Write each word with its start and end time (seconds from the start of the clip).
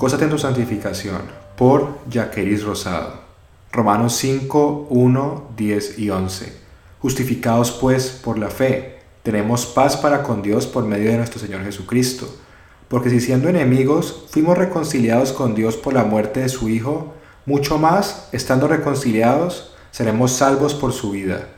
Gózate 0.00 0.24
en 0.24 0.30
tu 0.30 0.38
santificación. 0.38 1.20
Por 1.58 1.98
Jaqueris 2.10 2.64
Rosado. 2.64 3.20
Romanos 3.70 4.16
5, 4.16 4.86
1, 4.88 5.50
10 5.54 5.98
y 5.98 6.08
11. 6.08 6.54
Justificados 7.00 7.70
pues 7.70 8.08
por 8.08 8.38
la 8.38 8.48
fe, 8.48 9.00
tenemos 9.22 9.66
paz 9.66 9.98
para 9.98 10.22
con 10.22 10.40
Dios 10.40 10.66
por 10.66 10.86
medio 10.86 11.10
de 11.10 11.18
nuestro 11.18 11.38
Señor 11.38 11.64
Jesucristo. 11.64 12.34
Porque 12.88 13.10
si 13.10 13.20
siendo 13.20 13.50
enemigos 13.50 14.24
fuimos 14.30 14.56
reconciliados 14.56 15.32
con 15.32 15.54
Dios 15.54 15.76
por 15.76 15.92
la 15.92 16.04
muerte 16.04 16.40
de 16.40 16.48
su 16.48 16.70
Hijo, 16.70 17.12
mucho 17.44 17.76
más, 17.76 18.30
estando 18.32 18.68
reconciliados, 18.68 19.74
seremos 19.90 20.32
salvos 20.32 20.72
por 20.72 20.94
su 20.94 21.10
vida. 21.10 21.48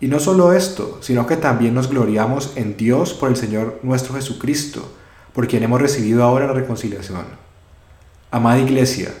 Y 0.00 0.06
no 0.06 0.18
solo 0.18 0.54
esto, 0.54 0.96
sino 1.02 1.26
que 1.26 1.36
también 1.36 1.74
nos 1.74 1.90
gloriamos 1.90 2.52
en 2.56 2.74
Dios 2.74 3.12
por 3.12 3.28
el 3.28 3.36
Señor 3.36 3.80
nuestro 3.82 4.14
Jesucristo, 4.14 4.82
por 5.34 5.46
quien 5.46 5.62
hemos 5.62 5.82
recibido 5.82 6.24
ahora 6.24 6.46
la 6.46 6.54
reconciliación. 6.54 7.51
Amada 8.34 8.60
Iglesia, 8.60 9.12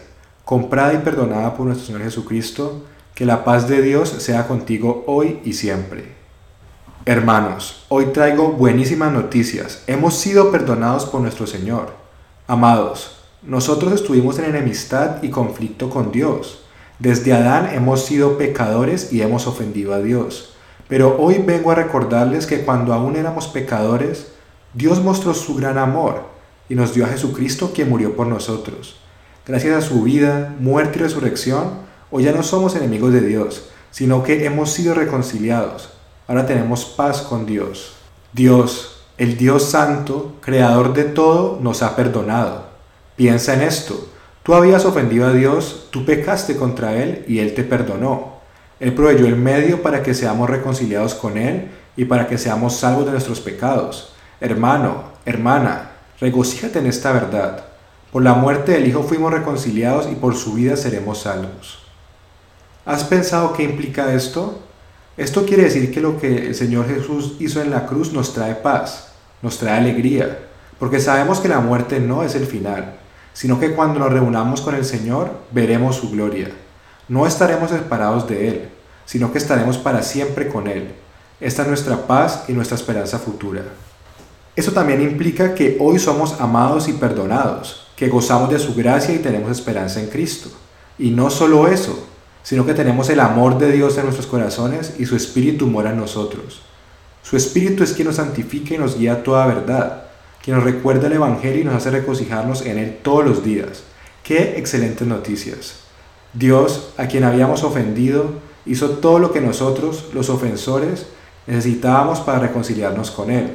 comprada 0.42 0.94
y 0.94 0.98
perdonada 1.00 1.54
por 1.54 1.66
nuestro 1.66 1.86
Señor 1.86 2.00
Jesucristo, 2.00 2.82
que 3.14 3.26
la 3.26 3.44
paz 3.44 3.68
de 3.68 3.82
Dios 3.82 4.08
sea 4.08 4.48
contigo 4.48 5.04
hoy 5.06 5.38
y 5.44 5.52
siempre. 5.52 6.14
Hermanos, 7.04 7.84
hoy 7.90 8.06
traigo 8.06 8.52
buenísimas 8.52 9.12
noticias. 9.12 9.82
Hemos 9.86 10.14
sido 10.14 10.50
perdonados 10.50 11.04
por 11.04 11.20
nuestro 11.20 11.46
Señor. 11.46 11.92
Amados, 12.46 13.18
nosotros 13.42 13.92
estuvimos 13.92 14.38
en 14.38 14.46
enemistad 14.46 15.22
y 15.22 15.28
conflicto 15.28 15.90
con 15.90 16.10
Dios. 16.10 16.62
Desde 16.98 17.34
Adán 17.34 17.68
hemos 17.74 18.06
sido 18.06 18.38
pecadores 18.38 19.12
y 19.12 19.20
hemos 19.20 19.46
ofendido 19.46 19.92
a 19.92 19.98
Dios. 19.98 20.54
Pero 20.88 21.18
hoy 21.20 21.36
vengo 21.36 21.70
a 21.70 21.74
recordarles 21.74 22.46
que 22.46 22.64
cuando 22.64 22.94
aún 22.94 23.16
éramos 23.16 23.46
pecadores, 23.46 24.28
Dios 24.72 25.04
mostró 25.04 25.34
su 25.34 25.54
gran 25.54 25.76
amor 25.76 26.32
y 26.72 26.74
nos 26.74 26.94
dio 26.94 27.04
a 27.04 27.08
Jesucristo 27.08 27.72
quien 27.74 27.90
murió 27.90 28.16
por 28.16 28.26
nosotros. 28.26 28.96
Gracias 29.46 29.76
a 29.76 29.86
su 29.86 30.04
vida, 30.04 30.56
muerte 30.58 30.98
y 30.98 31.02
resurrección, 31.02 31.68
hoy 32.10 32.22
ya 32.22 32.32
no 32.32 32.42
somos 32.42 32.74
enemigos 32.74 33.12
de 33.12 33.20
Dios, 33.20 33.68
sino 33.90 34.22
que 34.22 34.46
hemos 34.46 34.70
sido 34.70 34.94
reconciliados. 34.94 35.90
Ahora 36.26 36.46
tenemos 36.46 36.86
paz 36.86 37.20
con 37.20 37.44
Dios. 37.44 37.92
Dios, 38.32 39.02
el 39.18 39.36
Dios 39.36 39.66
Santo, 39.66 40.36
Creador 40.40 40.94
de 40.94 41.04
todo, 41.04 41.58
nos 41.60 41.82
ha 41.82 41.94
perdonado. 41.94 42.68
Piensa 43.16 43.52
en 43.52 43.60
esto. 43.60 44.08
Tú 44.42 44.54
habías 44.54 44.86
ofendido 44.86 45.26
a 45.26 45.34
Dios, 45.34 45.88
tú 45.90 46.06
pecaste 46.06 46.56
contra 46.56 46.94
Él 46.94 47.22
y 47.28 47.40
Él 47.40 47.52
te 47.52 47.64
perdonó. 47.64 48.36
Él 48.80 48.94
proveyó 48.94 49.26
el 49.26 49.36
medio 49.36 49.82
para 49.82 50.02
que 50.02 50.14
seamos 50.14 50.48
reconciliados 50.48 51.14
con 51.14 51.36
Él 51.36 51.68
y 51.98 52.06
para 52.06 52.28
que 52.28 52.38
seamos 52.38 52.76
salvos 52.76 53.04
de 53.04 53.10
nuestros 53.10 53.40
pecados. 53.40 54.14
Hermano, 54.40 55.12
hermana, 55.26 55.91
regocíjate 56.22 56.78
en 56.78 56.86
esta 56.86 57.10
verdad. 57.10 57.64
Por 58.12 58.22
la 58.22 58.34
muerte 58.34 58.70
del 58.70 58.86
Hijo 58.86 59.02
fuimos 59.02 59.32
reconciliados 59.32 60.08
y 60.08 60.14
por 60.14 60.36
su 60.36 60.52
vida 60.52 60.76
seremos 60.76 61.22
salvos. 61.22 61.82
¿Has 62.86 63.02
pensado 63.02 63.52
qué 63.52 63.64
implica 63.64 64.14
esto? 64.14 64.60
Esto 65.16 65.44
quiere 65.44 65.64
decir 65.64 65.92
que 65.92 66.00
lo 66.00 66.20
que 66.20 66.46
el 66.46 66.54
Señor 66.54 66.86
Jesús 66.86 67.34
hizo 67.40 67.60
en 67.60 67.72
la 67.72 67.86
cruz 67.86 68.12
nos 68.12 68.32
trae 68.32 68.54
paz, 68.54 69.08
nos 69.42 69.58
trae 69.58 69.76
alegría, 69.76 70.38
porque 70.78 71.00
sabemos 71.00 71.40
que 71.40 71.48
la 71.48 71.58
muerte 71.58 71.98
no 71.98 72.22
es 72.22 72.36
el 72.36 72.46
final, 72.46 72.94
sino 73.32 73.58
que 73.58 73.72
cuando 73.72 73.98
nos 73.98 74.12
reunamos 74.12 74.60
con 74.60 74.76
el 74.76 74.84
Señor 74.84 75.32
veremos 75.50 75.96
su 75.96 76.10
gloria. 76.12 76.52
No 77.08 77.26
estaremos 77.26 77.72
separados 77.72 78.28
de 78.28 78.48
Él, 78.48 78.68
sino 79.06 79.32
que 79.32 79.38
estaremos 79.38 79.76
para 79.76 80.04
siempre 80.04 80.46
con 80.46 80.68
Él. 80.68 80.94
Esta 81.40 81.62
es 81.62 81.68
nuestra 81.68 82.06
paz 82.06 82.44
y 82.46 82.52
nuestra 82.52 82.76
esperanza 82.76 83.18
futura. 83.18 83.62
Eso 84.54 84.72
también 84.72 85.00
implica 85.00 85.54
que 85.54 85.76
hoy 85.80 85.98
somos 85.98 86.40
amados 86.40 86.88
y 86.88 86.92
perdonados, 86.92 87.86
que 87.96 88.08
gozamos 88.08 88.50
de 88.50 88.58
su 88.58 88.74
gracia 88.74 89.14
y 89.14 89.18
tenemos 89.18 89.50
esperanza 89.50 90.00
en 90.00 90.08
Cristo. 90.08 90.50
Y 90.98 91.10
no 91.10 91.30
solo 91.30 91.68
eso, 91.68 92.06
sino 92.42 92.66
que 92.66 92.74
tenemos 92.74 93.08
el 93.08 93.20
amor 93.20 93.58
de 93.58 93.72
Dios 93.72 93.96
en 93.96 94.04
nuestros 94.04 94.26
corazones 94.26 94.94
y 94.98 95.06
su 95.06 95.16
Espíritu 95.16 95.66
mora 95.66 95.90
en 95.90 95.96
nosotros. 95.96 96.62
Su 97.22 97.36
Espíritu 97.36 97.82
es 97.82 97.92
quien 97.92 98.08
nos 98.08 98.16
santifica 98.16 98.74
y 98.74 98.78
nos 98.78 98.98
guía 98.98 99.14
a 99.14 99.22
toda 99.22 99.46
verdad, 99.46 100.04
quien 100.42 100.56
nos 100.56 100.64
recuerda 100.64 101.06
el 101.06 101.14
Evangelio 101.14 101.60
y 101.60 101.64
nos 101.64 101.76
hace 101.76 101.90
regocijarnos 101.90 102.66
en 102.66 102.78
él 102.78 102.98
todos 103.02 103.24
los 103.24 103.44
días. 103.44 103.84
¡Qué 104.22 104.58
excelentes 104.58 105.06
noticias! 105.06 105.76
Dios, 106.34 106.92
a 106.96 107.06
quien 107.06 107.24
habíamos 107.24 107.62
ofendido, 107.62 108.34
hizo 108.66 108.90
todo 108.90 109.18
lo 109.18 109.32
que 109.32 109.40
nosotros, 109.40 110.06
los 110.12 110.30
ofensores, 110.30 111.06
necesitábamos 111.46 112.20
para 112.20 112.38
reconciliarnos 112.38 113.10
con 113.10 113.30
Él. 113.30 113.50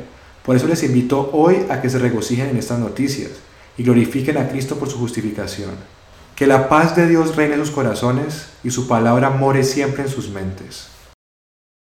Por 0.47 0.56
eso 0.56 0.66
les 0.66 0.81
invito 0.84 1.30
hoy 1.34 1.58
a 1.69 1.81
que 1.81 1.90
se 1.90 2.00
regocijen 2.00 2.47
en 2.47 2.56
estas 2.56 2.80
noticias 2.80 3.31
y 3.78 3.84
glorifiquen 3.84 4.38
a 4.38 4.47
Cristo 4.47 4.80
por 4.80 4.90
su 4.90 4.97
justificación. 4.97 5.72
Que 6.38 6.47
la 6.47 6.69
paz 6.69 6.96
de 6.96 7.06
Dios 7.06 7.35
reine 7.35 7.56
en 7.56 7.59
sus 7.59 7.72
corazones 7.72 8.47
y 8.63 8.72
su 8.72 8.88
palabra 8.88 9.30
more 9.30 9.62
siempre 9.66 10.03
en 10.03 10.09
sus 10.09 10.30
mentes. 10.30 10.88